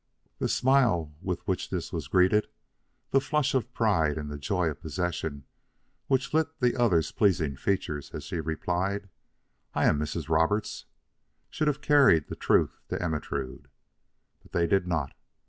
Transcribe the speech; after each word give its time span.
The 0.39 0.49
smile 0.49 1.13
with 1.21 1.47
which 1.47 1.69
this 1.69 1.93
was 1.93 2.07
greeted, 2.07 2.47
the 3.11 3.21
flush 3.21 3.53
of 3.53 3.71
pride 3.71 4.17
and 4.17 4.31
the 4.31 4.39
joy 4.39 4.67
of 4.71 4.81
possession 4.81 5.45
which 6.07 6.33
lit 6.33 6.59
the 6.59 6.75
other's 6.75 7.11
pleasing 7.11 7.55
features 7.55 8.09
as 8.09 8.23
she 8.23 8.37
replied, 8.39 9.09
"I 9.75 9.85
am 9.85 9.99
Mrs. 9.99 10.27
Roberts," 10.27 10.85
should 11.51 11.67
have 11.67 11.81
carried 11.81 12.29
the 12.29 12.35
truth 12.35 12.79
to 12.89 12.99
Ermentrude. 12.99 13.67
But 14.41 14.53
they 14.53 14.65
did 14.65 14.87
not. 14.87 15.11